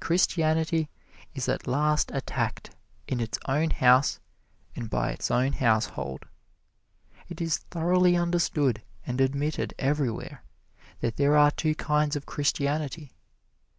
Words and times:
Christianity 0.00 0.90
is 1.32 1.48
at 1.48 1.66
last 1.66 2.10
attacked 2.12 2.72
in 3.08 3.20
its 3.20 3.38
own 3.48 3.70
house 3.70 4.20
and 4.74 4.90
by 4.90 5.12
its 5.12 5.30
own 5.30 5.54
household. 5.54 6.26
It 7.30 7.40
is 7.40 7.56
thoroughly 7.56 8.18
understood 8.18 8.82
and 9.06 9.18
admitted 9.18 9.72
everywhere 9.78 10.42
that 11.00 11.16
there 11.16 11.38
are 11.38 11.50
two 11.50 11.74
kinds 11.74 12.16
of 12.16 12.26
Christianity. 12.26 13.12